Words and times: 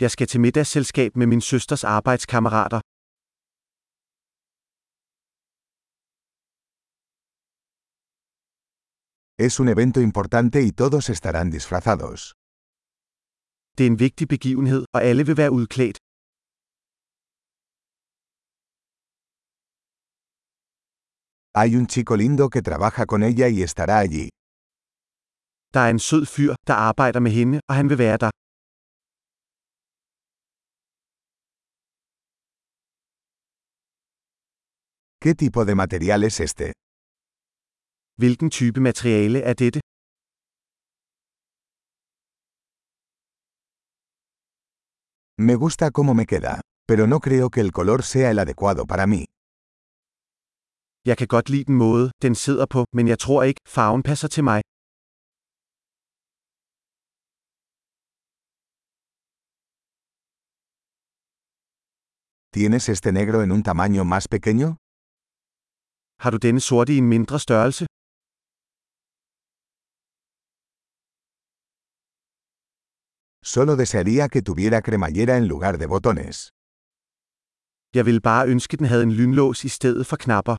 Jeg 0.00 0.10
skal 0.10 0.26
til 0.26 0.40
middagsselskab 0.40 1.10
med 1.16 1.26
min 1.32 1.40
søsters 1.40 1.84
arbejdskammerater. 1.84 2.80
Es 9.46 9.54
un 9.62 9.68
evento 9.74 9.98
importante 10.08 10.58
y 10.68 10.70
todos 10.80 11.04
estarán 11.14 11.48
disfrazados. 11.56 12.20
Det 13.76 13.82
er 13.86 13.90
en 13.94 14.00
vigtig 14.06 14.26
begivenhed, 14.34 14.82
og 14.94 15.00
alle 15.08 15.22
vil 15.28 15.36
være 15.42 15.52
udklædt. 15.58 15.98
Hay 21.58 21.70
un 21.80 21.86
chico 21.94 22.14
lindo 22.22 22.44
que 22.52 22.62
trabaja 22.68 23.02
con 23.12 23.20
ella 23.28 23.46
y 23.54 23.58
estará 23.68 23.94
allí. 24.04 24.24
Der 25.74 25.80
er 25.86 25.90
en 25.90 26.02
sød 26.08 26.24
fyr, 26.34 26.52
der 26.68 26.74
arbejder 26.88 27.20
med 27.20 27.32
hende, 27.38 27.60
og 27.68 27.74
han 27.74 27.88
vil 27.90 27.98
være 27.98 28.18
der. 28.24 28.30
¿Qué 35.20 35.34
tipo 35.34 35.64
de 35.64 35.74
material 35.74 36.22
es 36.22 36.38
este? 36.38 36.72
Hvilken 38.20 38.50
type 38.50 38.78
materiale 38.80 39.40
er 39.40 39.56
dette? 39.56 39.80
Me 45.40 45.56
gusta 45.56 45.90
cómo 45.90 46.14
me 46.14 46.24
queda, 46.24 46.60
pero 46.86 47.08
no 47.08 47.18
creo 47.18 47.50
que 47.50 47.60
el 47.60 47.72
color 47.72 48.04
sea 48.04 48.30
el 48.30 48.38
adecuado 48.38 48.86
para 48.86 49.06
mí. 49.08 49.24
Jeg 51.04 51.16
kan 51.18 51.26
godt 51.26 51.48
lide 51.50 51.64
den 51.64 51.74
måde, 51.74 52.10
den 52.22 52.34
sidder 52.34 52.66
på, 52.66 52.84
men 52.92 53.08
jeg 53.08 53.18
tror 53.18 53.42
ikke, 53.42 53.60
farven 53.66 54.02
passer 54.02 54.28
til 54.28 54.44
mig. 54.44 54.62
¿Tienes 62.54 62.88
este 62.88 63.10
negro 63.12 63.42
en 63.42 63.50
un 63.52 63.62
tamaño 63.62 64.04
más 64.04 64.28
pequeño? 64.28 64.76
Har 66.24 66.30
du 66.34 66.38
denne 66.46 66.60
sorte 66.68 66.92
i 66.94 66.98
en 67.02 67.08
mindre 67.14 67.38
størrelse? 67.46 67.84
Solo 73.52 73.72
desearía 73.82 74.24
que 74.32 74.40
tuviera 74.48 74.78
cremallera 74.86 75.34
en 75.40 75.46
lugar 75.52 75.74
de 75.82 75.86
botones. 75.94 76.36
Jeg 77.96 78.04
ville 78.08 78.22
bare 78.30 78.44
ønske, 78.54 78.76
den 78.80 78.86
havde 78.92 79.04
en 79.08 79.12
lynlås 79.18 79.58
i 79.68 79.70
stedet 79.78 80.04
for 80.10 80.16
knapper. 80.24 80.56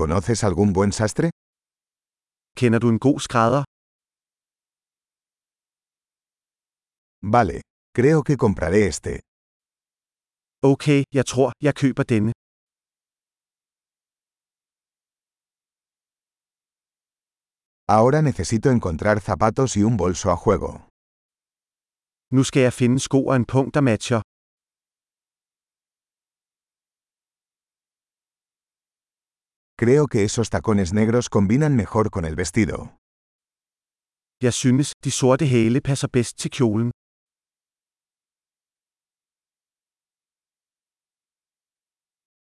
¿Conoces 0.00 0.40
algún 0.48 0.70
buen 0.76 0.92
sastre? 1.00 1.26
Kender 2.60 2.78
du 2.84 2.88
en 2.94 3.00
god 3.06 3.18
skrædder? 3.26 3.62
Vale, 7.34 7.56
creo 7.98 8.20
que 8.28 8.36
compraré 8.44 8.80
este. 8.92 9.12
Okay, 10.72 11.00
jeg 11.18 11.24
tror, 11.30 11.48
jeg 11.66 11.74
køber 11.82 12.04
denne. 12.12 12.32
Ahora 17.96 18.18
necesito 18.30 18.68
encontrar 18.76 19.16
zapatos 19.30 19.68
y 19.78 19.82
un 19.90 19.96
bolso 20.02 20.26
a 20.34 20.36
juego. 20.44 20.70
Nu 22.34 22.42
skal 22.48 22.62
jeg 22.68 22.72
finde 22.80 22.98
sko 23.06 23.18
og 23.30 23.36
en 23.36 23.46
punkt, 23.52 23.74
der 23.74 23.82
matcher. 23.90 24.20
Creo 29.80 30.04
que 30.12 30.20
esos 30.28 30.46
tacones 30.54 30.88
negros 31.00 31.26
combinan 31.36 31.72
mejor 31.82 32.04
con 32.14 32.24
el 32.30 32.36
vestido. 32.42 32.78
Jeg 34.46 34.52
synes, 34.62 34.88
de 35.04 35.10
sorte 35.20 35.44
hæle 35.52 35.80
passer 35.88 36.08
bedst 36.16 36.34
til 36.42 36.50
kjolen. 36.56 36.90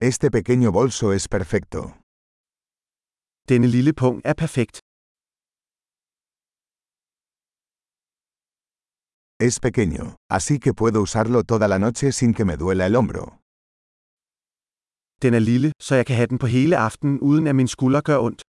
Este 0.00 0.30
pequeño 0.30 0.70
bolso 0.70 1.12
es 1.12 1.26
perfecto. 1.26 1.80
Denne 3.48 3.66
lille 3.66 3.92
punkt 3.92 4.24
er 4.24 4.36
perfekt. 4.36 4.78
Es 9.40 9.58
pequeño, 9.58 10.14
así 10.30 10.60
que 10.60 10.72
puedo 10.72 11.02
usarlo 11.02 11.42
toda 11.42 11.66
la 11.66 11.80
noche 11.80 12.12
sin 12.12 12.32
que 12.32 12.44
me 12.44 12.56
duela 12.56 12.86
el 12.86 12.94
hombro. 12.94 13.40
Den 15.20 15.34
er 15.34 15.40
lille, 15.40 15.72
så 15.80 15.94
jeg 15.94 16.06
kan 16.06 16.16
have 16.16 16.28
den 16.28 16.38
på 16.38 16.46
hele 16.46 16.76
aftenen 16.76 17.20
uden 17.20 17.46
at 17.46 17.56
min 17.56 17.68
skulder 17.68 18.00
gør 18.00 18.18
ondt. 18.18 18.42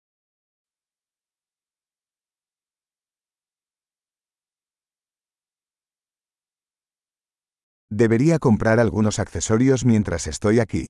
Debería 8.02 8.38
comprar 8.38 8.78
algunos 8.80 9.18
accesorios 9.18 9.84
mientras 9.84 10.28
estoy 10.28 10.60
aquí. 10.60 10.86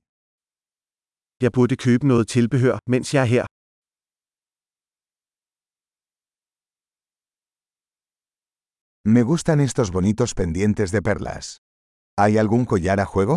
Jeg 1.44 1.52
burde 1.56 1.76
købe 1.76 2.04
noget 2.12 2.28
tilbehør, 2.28 2.76
mens 2.92 3.14
jeg 3.14 3.22
er 3.26 3.30
her. 3.34 3.44
Me 9.14 9.22
gustan 9.30 9.58
estos 9.60 9.90
bonitos 9.96 10.34
pendientes 10.40 10.90
de 10.94 11.00
perlas. 11.08 11.46
¿Hay 12.20 12.32
algún 12.42 12.64
collar 12.72 12.98
a 13.04 13.06
juego? 13.12 13.36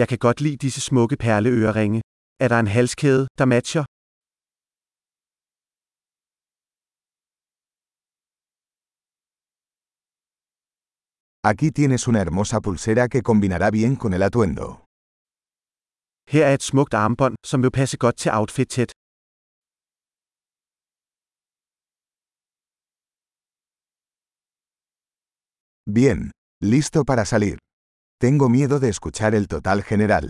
Jeg 0.00 0.08
kan 0.08 0.18
godt 0.26 0.40
lide 0.40 0.56
disse 0.64 0.80
smukke 0.80 1.16
perleøreringe. 1.16 2.00
Er 2.44 2.48
der 2.48 2.58
en 2.64 2.70
halskæde, 2.76 3.22
der 3.38 3.46
matcher? 3.54 3.84
Aquí 11.50 11.70
tienes 11.70 12.08
una 12.08 12.20
hermosa 12.20 12.60
pulsera 12.60 13.08
que 13.08 13.22
combinará 13.22 13.70
bien 13.70 13.96
con 13.96 14.12
el 14.14 14.22
atuendo. 14.22 14.87
Her 16.32 16.44
er 16.46 16.54
et 16.54 16.62
smukt 16.70 16.94
armbånd, 16.94 17.34
som 17.50 17.62
vil 17.62 17.70
passe 17.78 17.96
godt 18.04 18.16
til 18.22 18.30
outfitet. 18.38 18.90
Bien, 25.96 26.20
listo 26.72 27.00
para 27.08 27.24
salir. 27.32 27.56
Tengo 28.22 28.48
miedo 28.48 28.76
de 28.82 28.88
escuchar 28.94 29.32
el 29.38 29.46
total 29.54 29.78
general. 29.90 30.26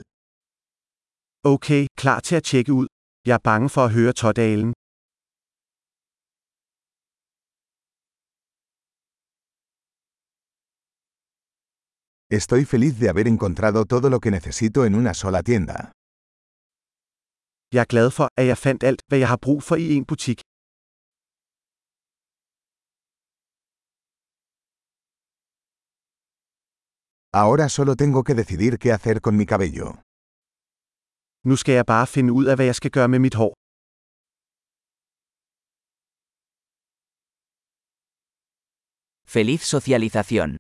Okay, 1.55 1.83
klar 2.01 2.21
til 2.21 2.37
at 2.37 2.45
tjekke 2.45 2.73
ud. 2.73 2.87
Jeg 3.27 3.35
er 3.35 3.45
bange 3.51 3.69
for 3.75 3.85
at 3.85 3.93
høre 3.93 4.13
totalen. 4.13 4.71
Estoy 12.31 12.67
feliz 12.67 12.99
de 13.01 13.09
haber 13.09 13.27
encontrado 13.27 13.87
todo 13.87 14.11
lo 14.11 14.21
que 14.21 14.31
necesito 14.31 14.85
en 14.85 14.95
una 14.95 15.15
sola 15.15 15.43
tienda. 15.43 15.93
Jeg 17.73 17.81
er 17.81 17.87
glad 17.87 18.11
for, 18.11 18.29
at 18.37 18.47
jeg 18.47 18.59
fandt 18.59 18.85
alt, 18.85 19.01
hvad 19.09 19.19
jeg 19.19 19.29
har 19.29 19.39
brug 19.47 19.63
for 19.63 19.77
i 19.77 19.95
en 19.97 20.05
butik. 20.05 20.41
Ahora 27.33 27.69
solo 27.77 27.93
tengo 28.03 28.21
que 28.25 28.35
decidir 28.35 28.73
qué 28.83 28.93
hacer 28.93 29.21
con 29.25 29.35
mi 29.39 29.45
cabello. 29.53 29.87
Nu 31.49 31.57
skal 31.57 31.75
jeg 31.79 31.87
bare 31.87 32.07
finde 32.07 32.33
ud 32.33 32.45
af, 32.51 32.55
hvad 32.57 32.67
jeg 32.67 32.75
skal 32.75 32.91
gøre 32.91 33.09
med 33.09 33.19
mit 33.19 33.35
hår. 33.41 33.53
Feliz 39.35 39.63
socialización. 39.75 40.59